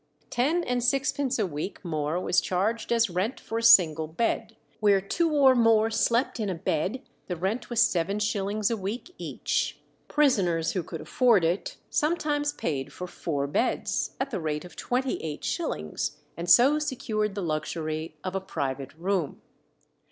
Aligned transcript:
Ten 0.31 0.63
and 0.63 0.83
sixpence 0.83 1.37
a 1.37 1.45
week 1.45 1.85
more 1.85 2.19
was 2.19 2.41
charged 2.41 2.91
as 2.91 3.07
rent 3.11 3.39
for 3.39 3.59
a 3.59 3.61
single 3.61 4.07
bed; 4.07 4.55
where 4.79 4.99
two 4.99 5.29
or 5.31 5.53
more 5.53 5.91
slept 5.91 6.39
in 6.39 6.49
a 6.49 6.55
bed 6.55 7.03
the 7.27 7.35
rent 7.35 7.69
was 7.69 7.83
seven 7.83 8.17
shillings 8.17 8.71
a 8.71 8.77
week 8.77 9.13
each. 9.19 9.79
Prisoners 10.07 10.71
who 10.71 10.81
could 10.81 11.01
afford 11.01 11.43
it 11.45 11.77
sometimes 11.91 12.51
paid 12.51 12.91
for 12.91 13.05
four 13.05 13.45
beds, 13.45 14.15
at 14.19 14.31
the 14.31 14.41
rate 14.41 14.65
of 14.65 14.75
twenty 14.75 15.21
eight 15.21 15.43
shillings, 15.43 16.17
and 16.35 16.49
so 16.49 16.79
secured 16.79 17.35
the 17.35 17.43
luxury 17.43 18.15
of 18.23 18.33
a 18.33 18.41
private 18.41 18.95
room. 18.95 19.39